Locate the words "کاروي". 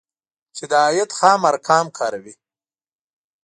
1.97-2.33